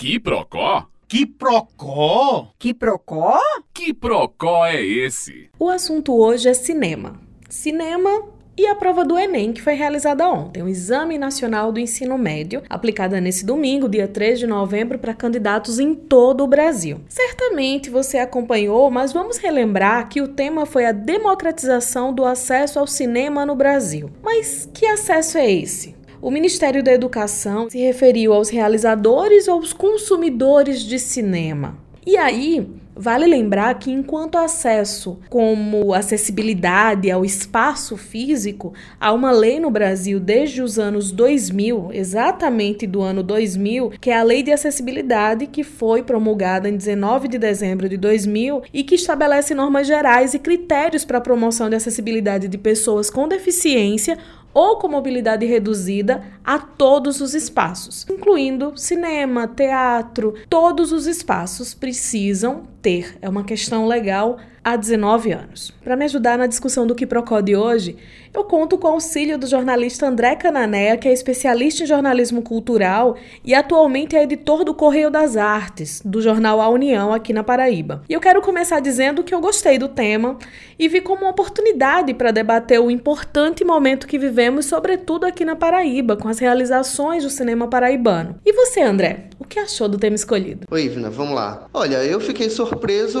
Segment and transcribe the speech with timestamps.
[0.00, 0.86] Que procó?
[1.06, 2.54] Que procó?
[2.58, 3.38] Que procó?
[3.70, 5.50] Que procó é esse?
[5.58, 7.20] O assunto hoje é cinema.
[7.50, 8.22] Cinema
[8.56, 12.62] e a prova do Enem, que foi realizada ontem, o Exame Nacional do Ensino Médio,
[12.70, 17.02] aplicada nesse domingo, dia 3 de novembro, para candidatos em todo o Brasil.
[17.06, 22.86] Certamente você acompanhou, mas vamos relembrar que o tema foi a democratização do acesso ao
[22.86, 24.10] cinema no Brasil.
[24.22, 25.99] Mas que acesso é esse?
[26.22, 31.78] O Ministério da Educação se referiu aos realizadores ou aos consumidores de cinema.
[32.06, 32.66] E aí,
[33.02, 40.20] Vale lembrar que, enquanto acesso como acessibilidade ao espaço físico, há uma lei no Brasil
[40.20, 45.64] desde os anos 2000, exatamente do ano 2000, que é a Lei de Acessibilidade, que
[45.64, 51.02] foi promulgada em 19 de dezembro de 2000 e que estabelece normas gerais e critérios
[51.02, 54.18] para a promoção de acessibilidade de pessoas com deficiência
[54.52, 62.64] ou com mobilidade reduzida a todos os espaços, incluindo cinema, teatro, todos os espaços precisam
[62.82, 63.16] ter.
[63.20, 65.72] É uma questão legal há 19 anos.
[65.82, 67.96] Para me ajudar na discussão do que procode hoje,
[68.32, 73.16] eu conto com o auxílio do jornalista André Cananéia, que é especialista em jornalismo cultural
[73.44, 78.02] e atualmente é editor do Correio das Artes, do jornal A União aqui na Paraíba.
[78.08, 80.38] E eu quero começar dizendo que eu gostei do tema
[80.78, 85.56] e vi como uma oportunidade para debater o importante momento que vivemos, sobretudo aqui na
[85.56, 88.36] Paraíba, com as realizações do cinema paraibano.
[88.44, 90.66] E você, André, o que achou do tema escolhido?
[90.70, 91.66] Oi, Ivna, vamos lá.
[91.74, 92.69] Olha, eu fiquei surpreso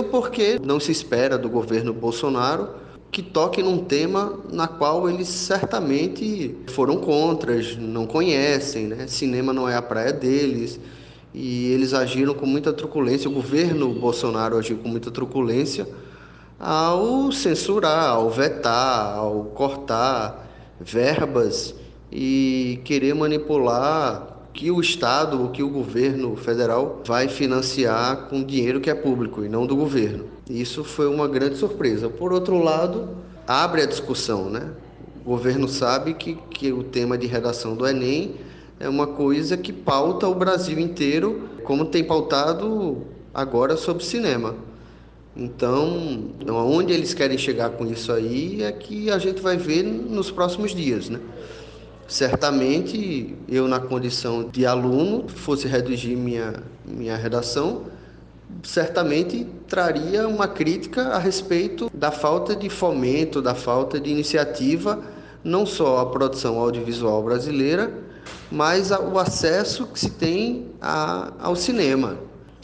[0.04, 2.68] porque não se espera do governo Bolsonaro
[3.10, 9.06] que toque num tema na qual eles certamente foram contras, não conhecem, né?
[9.08, 10.78] Cinema não é a praia deles
[11.34, 13.28] e eles agiram com muita truculência.
[13.28, 15.88] O governo Bolsonaro agiu com muita truculência
[16.58, 21.74] ao censurar, ao vetar, ao cortar verbas
[22.12, 28.80] e querer manipular que o Estado, o que o governo federal vai financiar com dinheiro
[28.80, 30.24] que é público e não do governo.
[30.48, 32.08] Isso foi uma grande surpresa.
[32.08, 33.08] Por outro lado,
[33.46, 34.72] abre a discussão, né?
[35.24, 38.34] O governo sabe que, que o tema de redação do Enem
[38.80, 43.02] é uma coisa que pauta o Brasil inteiro, como tem pautado
[43.32, 44.56] agora sobre cinema.
[45.36, 50.30] Então, aonde eles querem chegar com isso aí é que a gente vai ver nos
[50.30, 51.20] próximos dias, né?
[52.10, 56.54] Certamente, eu na condição de aluno, fosse redigir minha,
[56.84, 57.82] minha redação,
[58.64, 64.98] certamente traria uma crítica a respeito da falta de fomento, da falta de iniciativa,
[65.44, 67.94] não só à produção audiovisual brasileira,
[68.50, 72.16] mas ao acesso que se tem a, ao cinema.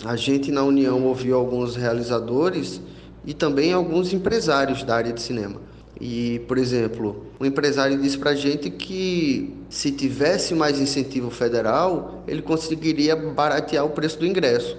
[0.04, 2.80] A gente na União ouviu alguns realizadores
[3.24, 5.60] e também alguns empresários da área de cinema
[6.00, 12.22] e, por exemplo, um empresário disse para a gente que se tivesse mais incentivo federal,
[12.28, 14.76] ele conseguiria baratear o preço do ingresso,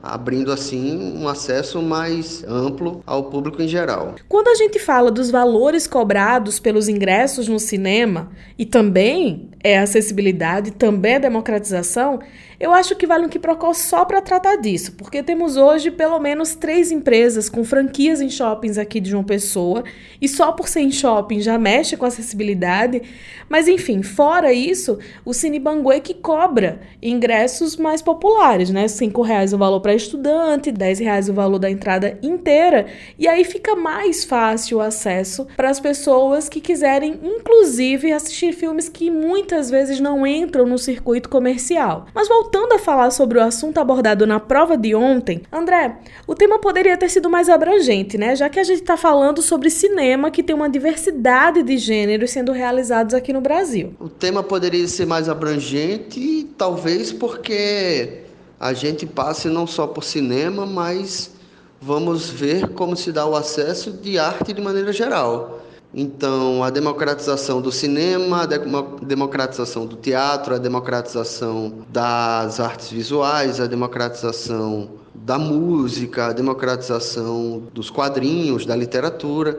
[0.00, 4.14] abrindo assim um acesso mais amplo ao público em geral.
[4.28, 10.72] Quando a gente fala dos valores cobrados pelos ingressos no cinema e também é acessibilidade,
[10.72, 12.20] também é democratização,
[12.60, 16.54] eu acho que vale um quiprocó só para tratar disso, porque temos hoje pelo menos
[16.54, 19.82] três empresas com franquias em shoppings aqui de João Pessoa,
[20.20, 23.00] e só por ser em shopping já mexe com acessibilidade.
[23.48, 28.84] Mas enfim, fora isso, o Cine Banguê que cobra ingressos mais populares, né?
[28.84, 32.86] R$ reais o valor para estudante, R$ reais o valor da entrada inteira,
[33.18, 38.86] e aí fica mais fácil o acesso para as pessoas que quiserem, inclusive, assistir filmes
[38.86, 39.10] que
[39.50, 42.06] muitas vezes não entram no circuito comercial.
[42.14, 46.60] Mas voltando a falar sobre o assunto abordado na prova de ontem, André, o tema
[46.60, 48.36] poderia ter sido mais abrangente, né?
[48.36, 52.52] Já que a gente está falando sobre cinema que tem uma diversidade de gêneros sendo
[52.52, 53.92] realizados aqui no Brasil.
[53.98, 58.20] O tema poderia ser mais abrangente, talvez porque
[58.60, 61.32] a gente passe não só por cinema, mas
[61.80, 65.60] vamos ver como se dá o acesso de arte de maneira geral.
[65.92, 73.66] Então, a democratização do cinema, a democratização do teatro, a democratização das artes visuais, a
[73.66, 79.58] democratização da música, a democratização dos quadrinhos, da literatura,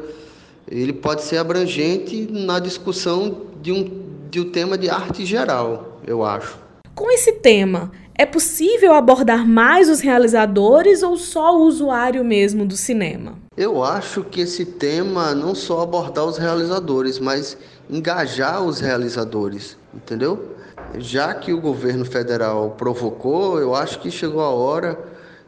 [0.67, 3.89] ele pode ser abrangente na discussão de um,
[4.29, 6.57] de um tema de arte geral, eu acho.
[6.95, 12.77] Com esse tema, é possível abordar mais os realizadores ou só o usuário mesmo do
[12.77, 13.38] cinema?
[13.61, 17.55] Eu acho que esse tema não só abordar os realizadores, mas
[17.87, 20.55] engajar os realizadores, entendeu?
[20.97, 24.97] Já que o governo federal provocou, eu acho que chegou a hora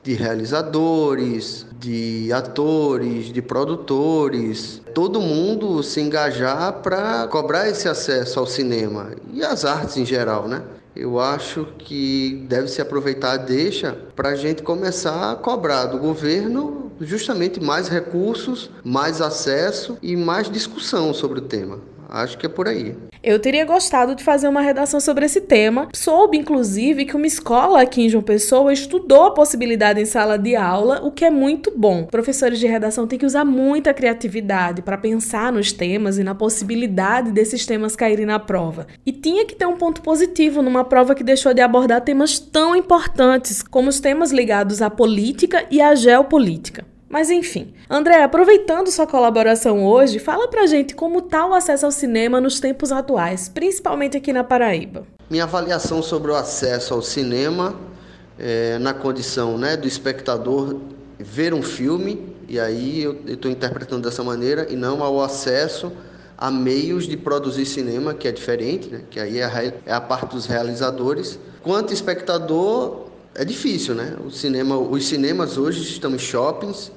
[0.03, 8.45] de realizadores, de atores, de produtores, todo mundo se engajar para cobrar esse acesso ao
[8.45, 10.61] cinema e às artes em geral, né?
[10.95, 15.97] Eu acho que deve se aproveitar a deixa para a gente começar a cobrar do
[15.97, 21.79] governo justamente mais recursos, mais acesso e mais discussão sobre o tema.
[22.13, 22.95] Acho que é por aí.
[23.23, 25.87] Eu teria gostado de fazer uma redação sobre esse tema.
[25.95, 30.55] Soube, inclusive, que uma escola aqui em João Pessoa estudou a possibilidade em sala de
[30.55, 32.05] aula, o que é muito bom.
[32.05, 37.31] Professores de redação têm que usar muita criatividade para pensar nos temas e na possibilidade
[37.31, 38.85] desses temas caírem na prova.
[39.03, 42.75] E tinha que ter um ponto positivo numa prova que deixou de abordar temas tão
[42.75, 46.92] importantes como os temas ligados à política e à geopolítica.
[47.13, 51.91] Mas enfim, André, aproveitando sua colaboração hoje, fala pra gente como está o acesso ao
[51.91, 55.05] cinema nos tempos atuais, principalmente aqui na Paraíba.
[55.29, 57.75] Minha avaliação sobre o acesso ao cinema
[58.39, 60.79] é, na condição né, do espectador
[61.19, 65.91] ver um filme, e aí eu estou interpretando dessa maneira, e não ao acesso
[66.35, 70.01] a meios de produzir cinema, que é diferente, né, que aí é a, é a
[70.01, 71.37] parte dos realizadores.
[71.61, 73.05] Quanto espectador,
[73.35, 74.17] é difícil, né?
[74.25, 76.91] O cinema, os cinemas hoje estão em shoppings,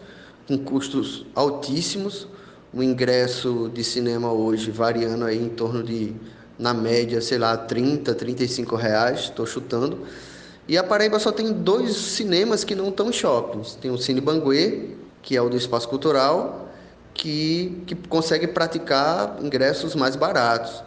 [0.46, 2.28] com custos altíssimos.
[2.72, 6.14] O ingresso de cinema hoje variando aí em torno de,
[6.58, 10.00] na média, sei lá, 30, 35 reais, estou chutando.
[10.68, 13.76] E a Paraíba só tem dois cinemas que não estão em shoppings.
[13.76, 14.90] Tem o Cine Banguê,
[15.22, 16.68] que é o do Espaço Cultural,
[17.14, 20.82] que, que consegue praticar ingressos mais baratos.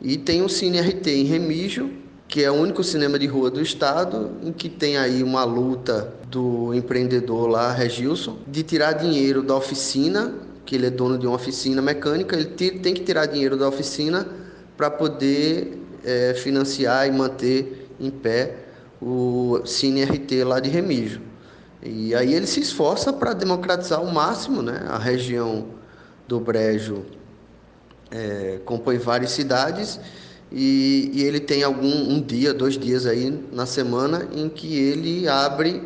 [0.00, 3.60] E tem o Cine RT em Remígio, que é o único cinema de rua do
[3.60, 9.54] estado em que tem aí uma luta do empreendedor lá, Regilson, de tirar dinheiro da
[9.54, 10.34] oficina,
[10.64, 14.26] que ele é dono de uma oficina mecânica, ele tem que tirar dinheiro da oficina
[14.76, 18.56] para poder é, financiar e manter em pé
[19.00, 21.20] o Cine RT lá de Remígio.
[21.82, 24.84] E aí ele se esforça para democratizar ao máximo, né?
[24.88, 25.66] A região
[26.26, 27.04] do Brejo
[28.10, 30.00] é, compõe várias cidades
[30.50, 35.28] e, e, ele tem algum um dia, dois dias aí na semana em que ele
[35.28, 35.82] abre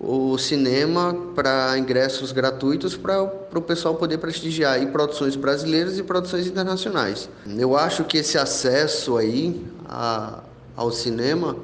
[0.00, 7.28] o cinema para ingressos gratuitos para o pessoal poder prestigiar produções brasileiras e produções internacionais.
[7.46, 10.40] Eu acho que esse acesso aí a,
[10.74, 11.56] ao cinema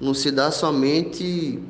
[0.00, 1.60] não se dá somente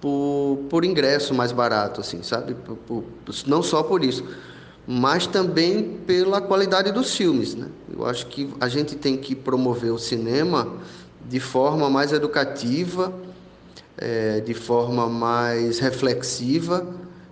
[0.00, 2.54] por, por ingresso mais barato, assim, sabe?
[2.54, 3.04] Por, por,
[3.46, 4.24] não só por isso
[4.86, 7.54] mas também pela qualidade dos filmes.
[7.54, 7.66] Né?
[7.98, 10.74] Eu acho que a gente tem que promover o cinema
[11.26, 13.10] de forma mais educativa,
[13.96, 16.86] é, de forma mais reflexiva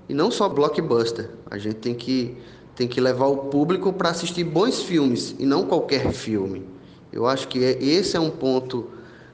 [0.08, 1.28] e não só blockbuster.
[1.50, 2.38] A gente tem que,
[2.74, 6.66] tem que levar o público para assistir bons filmes e não qualquer filme.
[7.12, 8.88] Eu acho que é, esse é um ponto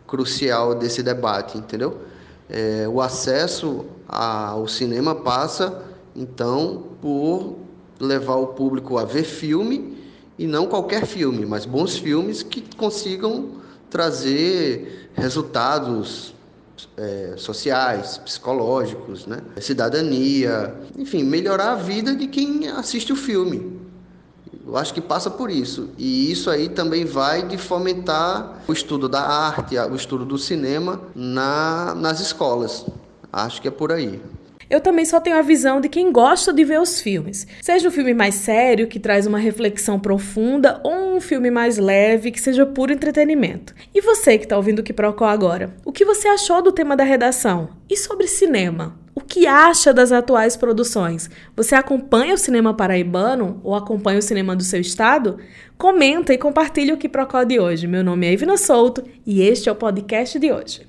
[0.08, 1.98] crucial desse debate, entendeu?
[2.48, 5.84] É, o acesso ao cinema passa,
[6.16, 7.56] então, por
[8.00, 9.99] levar o público a ver filme
[10.40, 13.50] e não qualquer filme, mas bons filmes que consigam
[13.90, 16.34] trazer resultados
[16.96, 19.42] é, sociais, psicológicos, né?
[19.60, 23.78] cidadania, enfim, melhorar a vida de quem assiste o filme.
[24.66, 25.90] Eu acho que passa por isso.
[25.98, 31.02] E isso aí também vai de fomentar o estudo da arte, o estudo do cinema
[31.14, 32.86] na, nas escolas.
[33.30, 34.22] Acho que é por aí
[34.70, 37.44] eu também só tenho a visão de quem gosta de ver os filmes.
[37.60, 42.30] Seja um filme mais sério, que traz uma reflexão profunda, ou um filme mais leve,
[42.30, 43.74] que seja puro entretenimento.
[43.92, 46.96] E você que está ouvindo o que Procó agora, o que você achou do tema
[46.96, 47.70] da redação?
[47.88, 48.96] E sobre cinema?
[49.12, 51.28] O que acha das atuais produções?
[51.56, 55.38] Você acompanha o cinema paraibano ou acompanha o cinema do seu estado?
[55.76, 57.88] Comenta e compartilhe o que Procó de hoje.
[57.88, 60.82] Meu nome é Ivna Souto e este é o podcast de hoje.